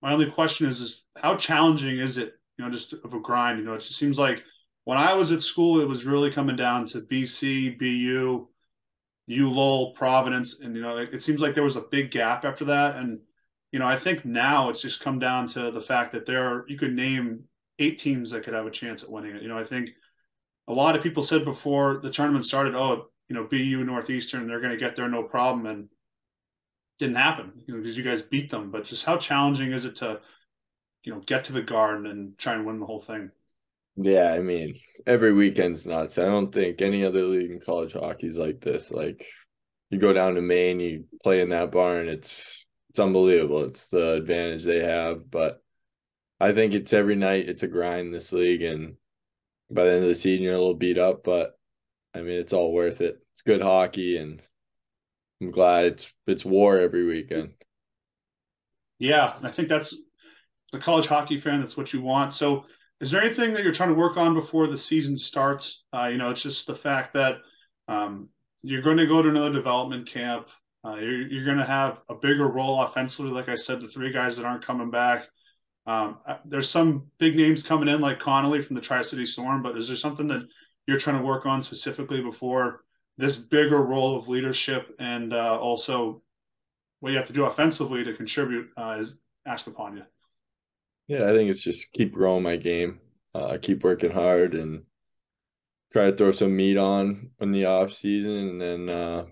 my 0.02 0.12
only 0.12 0.30
question 0.30 0.68
is, 0.68 0.80
is 0.80 1.02
how 1.16 1.36
challenging 1.36 1.98
is 1.98 2.18
it, 2.18 2.34
you 2.58 2.64
know, 2.64 2.70
just 2.70 2.92
of 2.92 3.14
a 3.14 3.20
grind? 3.20 3.58
You 3.58 3.64
know, 3.64 3.74
it 3.74 3.80
just 3.80 3.98
seems 3.98 4.18
like 4.18 4.42
when 4.84 4.98
I 4.98 5.14
was 5.14 5.32
at 5.32 5.42
school, 5.42 5.80
it 5.80 5.88
was 5.88 6.04
really 6.04 6.30
coming 6.30 6.56
down 6.56 6.86
to 6.88 7.00
BC, 7.00 7.78
BU, 7.78 8.46
ULOL, 9.28 9.94
Providence. 9.94 10.60
And, 10.60 10.76
you 10.76 10.82
know, 10.82 10.96
it, 10.98 11.14
it 11.14 11.22
seems 11.22 11.40
like 11.40 11.54
there 11.54 11.64
was 11.64 11.76
a 11.76 11.80
big 11.80 12.10
gap 12.10 12.44
after 12.44 12.66
that. 12.66 12.96
And 12.96 13.20
you 13.72 13.80
know, 13.80 13.86
I 13.86 13.98
think 13.98 14.24
now 14.24 14.70
it's 14.70 14.80
just 14.80 15.00
come 15.00 15.18
down 15.18 15.48
to 15.48 15.70
the 15.70 15.82
fact 15.82 16.12
that 16.12 16.24
there 16.24 16.42
are, 16.48 16.64
you 16.68 16.78
could 16.78 16.94
name 16.94 17.44
eight 17.78 17.98
teams 17.98 18.30
that 18.30 18.44
could 18.44 18.54
have 18.54 18.66
a 18.66 18.70
chance 18.70 19.02
at 19.02 19.10
winning 19.10 19.36
it. 19.36 19.42
You 19.42 19.48
know, 19.48 19.58
I 19.58 19.64
think 19.64 19.90
a 20.66 20.72
lot 20.72 20.96
of 20.96 21.02
people 21.02 21.22
said 21.22 21.44
before 21.44 22.00
the 22.02 22.10
tournament 22.10 22.46
started, 22.46 22.74
oh, 22.74 23.08
you 23.28 23.34
know, 23.34 23.44
BU 23.44 23.84
Northeastern, 23.84 24.46
they're 24.46 24.60
going 24.60 24.72
to 24.72 24.78
get 24.78 24.96
there 24.96 25.08
no 25.08 25.24
problem. 25.24 25.66
And 25.66 25.88
didn't 26.98 27.16
happen, 27.16 27.52
you 27.66 27.74
know, 27.74 27.80
because 27.80 27.96
you 27.96 28.04
guys 28.04 28.22
beat 28.22 28.50
them. 28.50 28.70
But 28.70 28.84
just 28.84 29.04
how 29.04 29.16
challenging 29.16 29.72
is 29.72 29.84
it 29.84 29.96
to, 29.96 30.20
you 31.04 31.12
know, 31.12 31.20
get 31.20 31.44
to 31.44 31.52
the 31.52 31.62
garden 31.62 32.06
and 32.06 32.36
try 32.38 32.54
and 32.54 32.66
win 32.66 32.80
the 32.80 32.86
whole 32.86 33.00
thing? 33.00 33.30
Yeah, 33.96 34.32
I 34.32 34.40
mean, 34.40 34.76
every 35.06 35.32
weekend's 35.32 35.86
nuts. 35.86 36.18
I 36.18 36.24
don't 36.26 36.52
think 36.52 36.82
any 36.82 37.04
other 37.04 37.22
league 37.22 37.50
in 37.50 37.60
college 37.60 37.94
hockey 37.94 38.26
is 38.26 38.36
like 38.36 38.60
this. 38.60 38.90
Like, 38.90 39.26
you 39.90 39.98
go 39.98 40.12
down 40.12 40.34
to 40.34 40.42
Maine, 40.42 40.80
you 40.80 41.04
play 41.22 41.40
in 41.40 41.48
that 41.50 41.72
barn, 41.72 42.08
it's 42.08 42.66
it's 42.90 42.98
unbelievable. 42.98 43.64
It's 43.64 43.88
the 43.88 44.14
advantage 44.14 44.64
they 44.64 44.82
have, 44.82 45.30
but 45.30 45.62
I 46.40 46.52
think 46.52 46.72
it's 46.72 46.92
every 46.92 47.14
night. 47.14 47.48
It's 47.48 47.62
a 47.62 47.68
grind 47.68 48.12
this 48.12 48.32
league, 48.32 48.62
and 48.62 48.96
by 49.70 49.84
the 49.84 49.92
end 49.92 50.02
of 50.02 50.08
the 50.08 50.14
season, 50.14 50.44
you're 50.44 50.54
a 50.54 50.58
little 50.58 50.74
beat 50.74 50.98
up, 50.98 51.22
but 51.22 51.58
I 52.14 52.20
mean, 52.20 52.38
it's 52.38 52.52
all 52.52 52.72
worth 52.72 53.02
it. 53.02 53.18
It's 53.34 53.42
good 53.44 53.62
hockey, 53.62 54.16
and 54.16 54.42
I'm 55.40 55.50
glad 55.50 55.86
it's 55.86 56.12
it's 56.26 56.44
war 56.44 56.78
every 56.78 57.04
weekend. 57.04 57.52
Yeah, 58.98 59.38
I 59.42 59.50
think 59.50 59.68
that's 59.68 59.94
the 60.72 60.78
college 60.78 61.06
hockey 61.06 61.38
fan. 61.38 61.60
That's 61.60 61.76
what 61.76 61.92
you 61.92 62.00
want. 62.00 62.34
So, 62.34 62.64
is 63.00 63.10
there 63.10 63.22
anything 63.22 63.52
that 63.52 63.62
you're 63.62 63.74
trying 63.74 63.90
to 63.90 63.94
work 63.94 64.16
on 64.16 64.34
before 64.34 64.66
the 64.66 64.78
season 64.78 65.16
starts? 65.16 65.82
Uh, 65.92 66.08
you 66.10 66.18
know, 66.18 66.30
it's 66.30 66.42
just 66.42 66.66
the 66.66 66.74
fact 66.74 67.12
that 67.14 67.36
um, 67.88 68.30
you're 68.62 68.82
going 68.82 68.96
to 68.96 69.06
go 69.06 69.22
to 69.22 69.28
another 69.28 69.52
development 69.52 70.08
camp. 70.08 70.48
Uh, 70.84 70.96
you're, 70.96 71.26
you're 71.28 71.44
going 71.44 71.58
to 71.58 71.64
have 71.64 71.98
a 72.08 72.14
bigger 72.14 72.48
role 72.48 72.80
offensively. 72.82 73.30
Like 73.30 73.48
I 73.48 73.54
said, 73.54 73.80
the 73.80 73.88
three 73.88 74.12
guys 74.12 74.36
that 74.36 74.46
aren't 74.46 74.64
coming 74.64 74.90
back. 74.90 75.26
Um, 75.86 76.18
uh, 76.26 76.38
there's 76.44 76.70
some 76.70 77.10
big 77.18 77.36
names 77.36 77.62
coming 77.62 77.88
in, 77.88 78.00
like 78.00 78.18
Connolly 78.18 78.62
from 78.62 78.76
the 78.76 78.82
Tri 78.82 79.02
City 79.02 79.26
Storm. 79.26 79.62
But 79.62 79.76
is 79.76 79.88
there 79.88 79.96
something 79.96 80.28
that 80.28 80.46
you're 80.86 80.98
trying 80.98 81.18
to 81.18 81.24
work 81.24 81.44
on 81.44 81.62
specifically 81.62 82.22
before 82.22 82.85
this 83.18 83.36
bigger 83.36 83.82
role 83.82 84.18
of 84.18 84.28
leadership 84.28 84.94
and 84.98 85.32
uh, 85.32 85.58
also 85.58 86.22
what 87.00 87.10
you 87.10 87.16
have 87.16 87.26
to 87.26 87.32
do 87.32 87.44
offensively 87.44 88.04
to 88.04 88.14
contribute 88.14 88.68
uh, 88.76 88.98
is 89.00 89.16
asked 89.46 89.66
upon 89.66 89.96
you? 89.96 90.02
Yeah, 91.08 91.24
I 91.24 91.28
think 91.28 91.50
it's 91.50 91.62
just 91.62 91.92
keep 91.92 92.12
growing 92.12 92.42
my 92.42 92.56
game, 92.56 93.00
uh, 93.34 93.58
keep 93.60 93.84
working 93.84 94.10
hard, 94.10 94.54
and 94.54 94.82
try 95.92 96.10
to 96.10 96.16
throw 96.16 96.32
some 96.32 96.56
meat 96.56 96.76
on 96.76 97.30
in 97.40 97.52
the 97.52 97.66
off 97.66 97.92
season, 97.92 98.32
and 98.32 98.60
then 98.60 98.88
uh, 98.88 99.24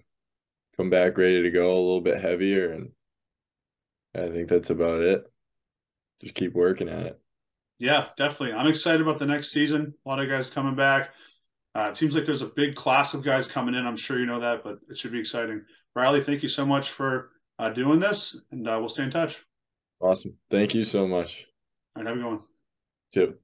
come 0.76 0.90
back 0.90 1.18
ready 1.18 1.42
to 1.42 1.50
go 1.50 1.66
a 1.66 1.74
little 1.74 2.00
bit 2.00 2.20
heavier 2.20 2.72
and 2.72 2.90
I 4.14 4.28
think 4.28 4.48
that's 4.48 4.70
about 4.70 5.00
it. 5.00 5.24
Just 6.22 6.34
keep 6.34 6.54
working 6.54 6.88
at 6.88 7.06
it. 7.06 7.20
Yeah, 7.78 8.06
definitely. 8.16 8.52
I'm 8.52 8.68
excited 8.68 9.00
about 9.00 9.18
the 9.18 9.26
next 9.26 9.50
season. 9.50 9.94
A 10.06 10.08
lot 10.08 10.20
of 10.20 10.28
guys 10.28 10.50
coming 10.50 10.76
back. 10.76 11.10
Uh, 11.74 11.88
it 11.90 11.96
seems 11.96 12.14
like 12.14 12.24
there's 12.24 12.42
a 12.42 12.46
big 12.46 12.76
class 12.76 13.14
of 13.14 13.24
guys 13.24 13.48
coming 13.48 13.74
in. 13.74 13.86
I'm 13.86 13.96
sure 13.96 14.18
you 14.18 14.26
know 14.26 14.40
that, 14.40 14.62
but 14.62 14.78
it 14.88 14.96
should 14.96 15.12
be 15.12 15.18
exciting. 15.18 15.64
Riley, 15.96 16.22
thank 16.22 16.42
you 16.42 16.48
so 16.48 16.64
much 16.64 16.90
for 16.90 17.30
uh, 17.58 17.70
doing 17.70 17.98
this, 17.98 18.36
and 18.52 18.68
uh, 18.68 18.76
we'll 18.78 18.88
stay 18.88 19.02
in 19.02 19.10
touch. 19.10 19.38
Awesome. 20.00 20.36
Thank 20.50 20.74
you 20.74 20.84
so 20.84 21.06
much. 21.06 21.46
All 21.96 22.02
right, 22.02 22.08
have 22.08 22.18
a 22.18 22.20
good 22.20 22.30
one. 22.30 22.40
Too. 23.12 23.34